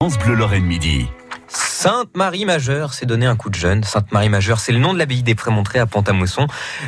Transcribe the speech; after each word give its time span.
France 0.00 0.16
Bleu 0.18 0.36
Lorraine 0.36 0.64
Midi. 0.64 1.08
Sainte-Marie 1.48 2.44
Majeure 2.44 2.94
s'est 2.94 3.04
donné 3.04 3.26
un 3.26 3.34
coup 3.34 3.50
de 3.50 3.56
jeune. 3.56 3.82
Sainte-Marie 3.82 4.28
Majeure, 4.28 4.60
c'est 4.60 4.70
le 4.70 4.78
nom 4.78 4.92
de 4.92 4.98
l'abbaye 4.98 5.24
des 5.24 5.34
Prémontrés 5.34 5.80
à 5.80 5.86
Pont-à-Mousson, 5.86 6.46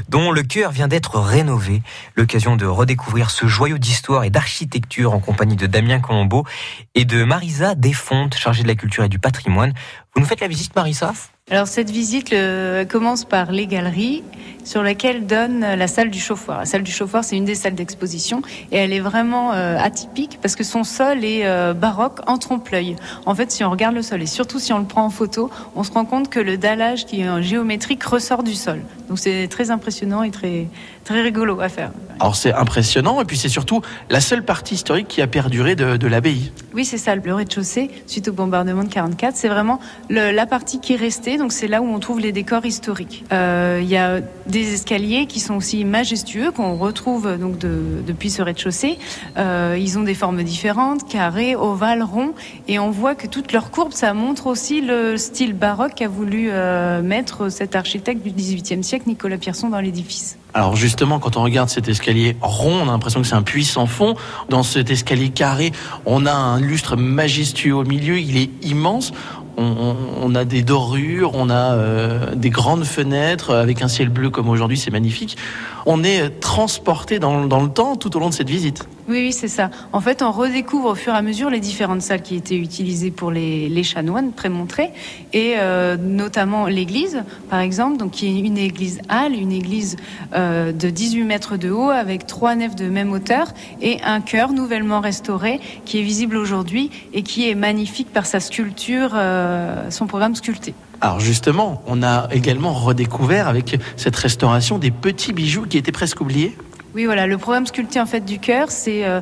dont 0.08 0.30
le 0.30 0.44
cœur 0.44 0.70
vient 0.70 0.86
d'être 0.86 1.18
rénové. 1.18 1.82
L'occasion 2.14 2.54
de 2.54 2.66
redécouvrir 2.66 3.32
ce 3.32 3.48
joyau 3.48 3.78
d'histoire 3.78 4.22
et 4.22 4.30
d'architecture 4.30 5.12
en 5.12 5.18
compagnie 5.18 5.56
de 5.56 5.66
Damien 5.66 5.98
Colombo 5.98 6.46
et 6.94 7.04
de 7.04 7.24
Marisa 7.24 7.74
Desfontes, 7.74 8.36
chargée 8.36 8.62
de 8.62 8.68
la 8.68 8.76
culture 8.76 9.02
et 9.02 9.08
du 9.08 9.18
patrimoine. 9.18 9.74
Vous 10.14 10.20
nous 10.20 10.26
faites 10.28 10.40
la 10.40 10.46
visite, 10.46 10.76
Marisa? 10.76 11.12
Alors 11.50 11.66
cette 11.66 11.90
visite 11.90 12.30
le, 12.30 12.84
commence 12.84 13.24
par 13.24 13.50
les 13.50 13.66
galeries 13.66 14.22
sur 14.62 14.82
lesquelles 14.82 15.26
donne 15.26 15.60
la 15.60 15.86
salle 15.88 16.10
du 16.10 16.20
chauffoir. 16.20 16.58
La 16.58 16.64
salle 16.64 16.82
du 16.82 16.92
chauffoir, 16.92 17.24
c'est 17.24 17.36
une 17.36 17.44
des 17.44 17.56
salles 17.56 17.74
d'exposition 17.74 18.40
et 18.70 18.76
elle 18.76 18.92
est 18.92 19.00
vraiment 19.00 19.52
euh, 19.52 19.76
atypique 19.78 20.38
parce 20.40 20.54
que 20.54 20.62
son 20.62 20.84
sol 20.84 21.24
est 21.24 21.46
euh, 21.46 21.74
baroque 21.74 22.20
en 22.28 22.38
trompe-l'œil. 22.38 22.94
En 23.26 23.34
fait, 23.34 23.50
si 23.50 23.64
on 23.64 23.70
regarde 23.70 23.96
le 23.96 24.02
sol 24.02 24.22
et 24.22 24.26
surtout 24.26 24.60
si 24.60 24.72
on 24.72 24.78
le 24.78 24.84
prend 24.84 25.04
en 25.04 25.10
photo, 25.10 25.50
on 25.74 25.82
se 25.82 25.90
rend 25.90 26.04
compte 26.04 26.30
que 26.30 26.38
le 26.40 26.56
dallage 26.56 27.04
qui 27.06 27.22
est 27.22 27.28
en 27.28 27.42
géométrique 27.42 28.04
ressort 28.04 28.42
du 28.42 28.54
sol. 28.54 28.82
Donc 29.08 29.18
c'est 29.18 29.48
très 29.48 29.70
impressionnant 29.70 30.22
et 30.22 30.30
très 30.30 30.68
très 31.04 31.20
rigolo 31.20 31.60
à 31.60 31.68
faire. 31.68 31.90
Alors 32.20 32.36
c'est 32.36 32.52
impressionnant 32.52 33.20
et 33.20 33.24
puis 33.24 33.36
c'est 33.38 33.48
surtout 33.48 33.80
la 34.10 34.20
seule 34.20 34.44
partie 34.44 34.74
historique 34.74 35.08
qui 35.08 35.22
a 35.22 35.26
perduré 35.26 35.74
de, 35.74 35.96
de 35.96 36.06
l'abbaye. 36.06 36.52
Oui, 36.74 36.84
c'est 36.84 36.98
ça, 36.98 37.14
le 37.14 37.34
rez-de-chaussée 37.34 37.90
suite 38.06 38.28
au 38.28 38.32
bombardement 38.32 38.84
de 38.84 38.88
44, 38.88 39.36
c'est 39.36 39.48
vraiment 39.48 39.80
le, 40.08 40.30
la 40.30 40.46
partie 40.46 40.80
qui 40.80 40.92
est 40.92 40.96
restée 40.96 41.38
donc 41.38 41.52
c'est 41.52 41.66
là 41.66 41.80
où 41.80 41.86
on 41.86 41.98
trouve 41.98 42.20
les 42.20 42.32
décors 42.32 42.66
historiques. 42.66 43.24
Euh, 43.32 43.80
il 43.82 43.88
y 43.88 43.96
a 43.96 44.20
des 44.46 44.74
escaliers 44.74 45.26
qui 45.26 45.40
sont 45.40 45.54
aussi 45.54 45.84
majestueux 45.84 46.50
qu'on 46.50 46.76
retrouve 46.76 47.38
donc 47.38 47.58
depuis 47.58 48.30
ce 48.30 48.42
rez-de-chaussée. 48.42 48.98
Euh, 49.38 49.76
ils 49.78 49.98
ont 49.98 50.02
des 50.02 50.14
formes 50.14 50.42
différentes, 50.42 51.08
carrés, 51.08 51.56
ovales, 51.56 52.02
ronds, 52.02 52.34
et 52.68 52.78
on 52.78 52.90
voit 52.90 53.14
que 53.14 53.26
toutes 53.26 53.52
leurs 53.52 53.70
courbes, 53.70 53.92
ça 53.92 54.12
montre 54.12 54.46
aussi 54.46 54.80
le 54.80 55.16
style 55.16 55.54
baroque 55.54 55.94
qu'a 55.96 56.08
voulu 56.08 56.48
euh, 56.50 57.02
mettre 57.02 57.48
cet 57.48 57.76
architecte 57.76 58.22
du 58.22 58.30
XVIIIe 58.30 58.84
siècle, 58.84 59.04
Nicolas 59.08 59.38
Pierson, 59.38 59.70
dans 59.70 59.80
l'édifice. 59.80 60.36
Alors 60.52 60.74
justement, 60.74 61.20
quand 61.20 61.36
on 61.36 61.44
regarde 61.44 61.68
cet 61.68 61.88
escalier 61.88 62.09
rond, 62.40 62.82
on 62.82 62.88
a 62.88 62.92
l'impression 62.92 63.20
que 63.20 63.26
c'est 63.26 63.34
un 63.34 63.42
puits 63.42 63.64
sans 63.64 63.86
fond. 63.86 64.14
Dans 64.48 64.62
cet 64.62 64.90
escalier 64.90 65.30
carré, 65.30 65.72
on 66.06 66.26
a 66.26 66.32
un 66.32 66.60
lustre 66.60 66.96
majestueux 66.96 67.74
au 67.74 67.84
milieu, 67.84 68.18
il 68.18 68.36
est 68.36 68.50
immense 68.62 69.12
on, 69.60 70.34
a 70.34 70.44
des 70.44 70.62
dorures, 70.62 71.32
on 71.34 71.50
a 71.50 71.74
euh, 71.74 72.34
des 72.34 72.50
grandes 72.50 72.84
fenêtres 72.84 73.54
avec 73.54 73.82
un 73.82 73.88
ciel 73.88 74.08
bleu 74.08 74.30
comme 74.30 74.48
aujourd'hui, 74.48 74.78
c'est 74.78 74.90
magnifique. 74.90 75.36
On 75.86 76.02
est 76.04 76.40
transporté 76.40 77.18
dans, 77.18 77.40
le 77.40 77.68
temps 77.68 77.96
tout 77.96 78.16
au 78.16 78.20
long 78.20 78.28
de 78.28 78.34
cette 78.34 78.50
visite. 78.50 78.88
Oui, 79.10 79.22
oui, 79.22 79.32
c'est 79.32 79.48
ça. 79.48 79.70
En 79.92 80.00
fait, 80.00 80.22
on 80.22 80.30
redécouvre 80.30 80.90
au 80.90 80.94
fur 80.94 81.12
et 81.12 81.16
à 81.16 81.22
mesure 81.22 81.50
les 81.50 81.58
différentes 81.58 82.00
salles 82.00 82.22
qui 82.22 82.36
étaient 82.36 82.56
utilisées 82.56 83.10
pour 83.10 83.32
les, 83.32 83.82
chanoines 83.82 84.30
prémontrés, 84.30 84.92
et 85.32 85.54
euh, 85.56 85.96
notamment 85.96 86.66
l'église, 86.66 87.24
par 87.48 87.58
exemple, 87.58 88.08
qui 88.10 88.28
est 88.28 88.38
une 88.38 88.56
église 88.56 89.00
halle, 89.08 89.34
une 89.34 89.50
église 89.50 89.96
euh, 90.32 90.70
de 90.70 90.90
18 90.90 91.24
mètres 91.24 91.56
de 91.56 91.70
haut 91.70 91.90
avec 91.90 92.24
trois 92.28 92.54
nefs 92.54 92.76
de 92.76 92.88
même 92.88 93.10
hauteur 93.10 93.48
et 93.80 93.98
un 94.04 94.20
chœur 94.20 94.52
nouvellement 94.52 95.00
restauré 95.00 95.58
qui 95.84 95.98
est 95.98 96.02
visible 96.02 96.36
aujourd'hui 96.36 96.90
et 97.12 97.22
qui 97.22 97.50
est 97.50 97.56
magnifique 97.56 98.12
par 98.12 98.26
sa 98.26 98.38
sculpture. 98.38 99.10
Euh, 99.14 99.90
son 99.90 100.06
programme 100.06 100.36
sculpté. 100.36 100.72
Alors 101.00 101.18
justement, 101.18 101.82
on 101.86 102.02
a 102.04 102.28
également 102.30 102.72
redécouvert 102.74 103.48
avec 103.48 103.76
cette 103.96 104.14
restauration 104.14 104.78
des 104.78 104.92
petits 104.92 105.32
bijoux 105.32 105.66
qui 105.66 105.78
étaient 105.78 105.92
presque 105.92 106.20
oubliés. 106.20 106.56
Oui, 106.92 107.04
voilà, 107.04 107.28
le 107.28 107.38
programme 107.38 107.66
sculpté 107.66 108.00
en 108.00 108.06
fait 108.06 108.24
du 108.24 108.40
cœur, 108.40 108.72
c'est 108.72 109.04
euh, 109.04 109.20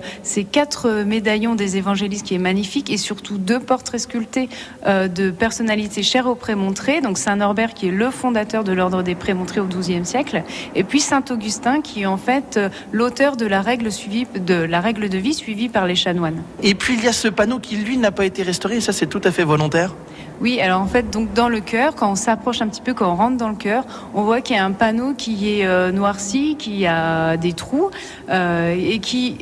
quatre 0.50 1.02
médaillons 1.04 1.54
des 1.54 1.76
évangélistes 1.76 2.24
qui 2.24 2.34
est 2.34 2.38
magnifique 2.38 2.88
et 2.90 2.96
surtout 2.96 3.36
deux 3.36 3.60
portraits 3.60 4.00
sculptés 4.00 4.48
euh, 4.86 5.06
de 5.06 5.30
personnalités 5.30 6.02
chères 6.02 6.26
aux 6.28 6.34
prémontrés. 6.34 7.02
Donc 7.02 7.18
Saint 7.18 7.36
Norbert 7.36 7.74
qui 7.74 7.88
est 7.88 7.92
le 7.92 8.10
fondateur 8.10 8.64
de 8.64 8.72
l'ordre 8.72 9.02
des 9.02 9.14
prémontrés 9.14 9.60
au 9.60 9.66
XIIe 9.66 10.06
siècle, 10.06 10.44
et 10.74 10.82
puis 10.82 11.00
Saint 11.00 11.24
Augustin 11.30 11.82
qui 11.82 12.02
est 12.02 12.06
en 12.06 12.16
fait 12.16 12.58
l'auteur 12.90 13.36
de 13.36 13.44
la 13.44 13.60
règle 13.60 13.92
suivie 13.92 14.26
de 14.34 14.54
la 14.54 14.80
règle 14.80 15.10
de 15.10 15.18
vie 15.18 15.34
suivie 15.34 15.68
par 15.68 15.86
les 15.86 15.94
chanoines. 15.94 16.42
Et 16.62 16.74
puis 16.74 16.94
il 16.94 17.04
y 17.04 17.08
a 17.08 17.12
ce 17.12 17.28
panneau 17.28 17.58
qui 17.58 17.76
lui 17.76 17.98
n'a 17.98 18.12
pas 18.12 18.24
été 18.24 18.42
restauré, 18.42 18.76
et 18.76 18.80
ça 18.80 18.94
c'est 18.94 19.08
tout 19.08 19.20
à 19.24 19.30
fait 19.30 19.44
volontaire. 19.44 19.94
Oui, 20.40 20.60
alors 20.60 20.80
en 20.80 20.86
fait, 20.86 21.10
donc 21.10 21.32
dans 21.32 21.48
le 21.48 21.58
cœur, 21.58 21.96
quand 21.96 22.12
on 22.12 22.14
s'approche 22.14 22.62
un 22.62 22.68
petit 22.68 22.80
peu, 22.80 22.94
quand 22.94 23.10
on 23.10 23.16
rentre 23.16 23.36
dans 23.36 23.48
le 23.48 23.56
cœur, 23.56 23.84
on 24.14 24.22
voit 24.22 24.40
qu'il 24.40 24.54
y 24.54 24.58
a 24.58 24.64
un 24.64 24.70
panneau 24.70 25.14
qui 25.14 25.52
est 25.52 25.66
euh, 25.66 25.90
noirci, 25.90 26.54
qui 26.56 26.86
a 26.86 27.36
des 27.36 27.52
trous 27.58 27.90
euh, 28.30 28.74
et 28.74 28.98
qui 29.00 29.36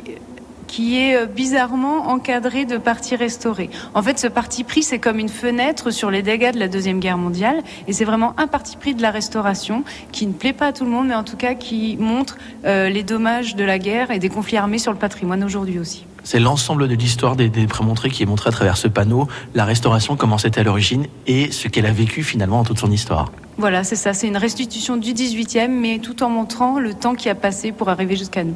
qui 0.67 0.99
est 0.99 1.15
euh, 1.15 1.25
bizarrement 1.27 2.09
encadré 2.09 2.65
de 2.65 2.77
parties 2.77 3.15
restaurées. 3.15 3.69
En 3.93 4.03
fait, 4.03 4.19
ce 4.19 4.27
parti 4.27 4.65
pris, 4.65 4.83
c'est 4.83 4.99
comme 4.99 5.17
une 5.17 5.29
fenêtre 5.29 5.91
sur 5.91 6.11
les 6.11 6.21
dégâts 6.21 6.53
de 6.53 6.59
la 6.59 6.67
Deuxième 6.67 6.99
Guerre 6.99 7.17
mondiale, 7.17 7.63
et 7.87 7.93
c'est 7.93 8.03
vraiment 8.03 8.33
un 8.37 8.47
parti 8.47 8.75
pris 8.75 8.93
de 8.93 9.01
la 9.01 9.11
restauration 9.11 9.85
qui 10.11 10.27
ne 10.27 10.33
plaît 10.33 10.51
pas 10.51 10.67
à 10.67 10.73
tout 10.73 10.83
le 10.83 10.91
monde, 10.91 11.07
mais 11.07 11.15
en 11.15 11.23
tout 11.23 11.37
cas 11.37 11.53
qui 11.53 11.95
montre 11.97 12.37
les 12.65 13.03
dommages 13.03 13.55
de 13.55 13.63
la 13.63 13.79
guerre 13.79 14.11
et 14.11 14.19
des 14.19 14.27
conflits 14.27 14.57
armés 14.57 14.77
sur 14.77 14.91
le 14.91 14.97
patrimoine 14.97 15.41
aujourd'hui 15.41 15.79
aussi. 15.79 16.05
C'est 16.25 16.41
l'ensemble 16.41 16.89
de 16.89 16.95
l'histoire 16.95 17.37
des, 17.37 17.47
des 17.47 17.67
prémontrés 17.67 18.09
qui 18.09 18.23
est 18.23 18.25
montré 18.25 18.49
à 18.49 18.51
travers 18.51 18.75
ce 18.75 18.89
panneau, 18.89 19.29
la 19.55 19.63
restauration, 19.63 20.17
comment 20.17 20.37
c'était 20.37 20.59
à 20.59 20.63
l'origine 20.63 21.07
et 21.27 21.53
ce 21.53 21.69
qu'elle 21.69 21.85
a 21.85 21.93
vécu 21.93 22.23
finalement 22.23 22.59
en 22.59 22.63
toute 22.65 22.79
son 22.79 22.91
histoire. 22.91 23.31
Voilà, 23.57 23.83
c'est 23.83 23.95
ça, 23.95 24.13
c'est 24.13 24.27
une 24.27 24.37
restitution 24.37 24.97
du 24.97 25.13
18e, 25.13 25.69
mais 25.69 25.99
tout 25.99 26.21
en 26.23 26.29
montrant 26.29 26.79
le 26.79 26.93
temps 26.93 27.15
qui 27.15 27.27
a 27.27 27.35
passé 27.35 27.71
pour 27.71 27.89
arriver 27.89 28.15
jusqu'à 28.15 28.43
nous. 28.43 28.55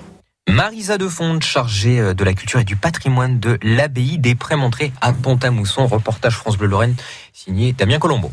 Marisa 0.50 0.98
Defonte, 0.98 1.44
chargée 1.44 2.00
euh, 2.00 2.14
de 2.14 2.24
la 2.24 2.34
culture 2.34 2.60
et 2.60 2.64
du 2.64 2.76
patrimoine 2.76 3.40
de 3.40 3.58
l'abbaye 3.64 4.18
des 4.18 4.36
Prémontrés 4.36 4.92
à 5.02 5.14
Pont-à-Mousson. 5.14 5.88
Reportage 5.88 6.36
France 6.36 6.58
Bleu 6.58 6.68
Lorraine, 6.68 6.96
signé 7.32 7.74
Damien 7.74 8.00
Colombo. 8.00 8.32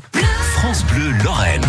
France 0.54 0.84
Bleu 0.84 1.12
Lorraine. 1.22 1.64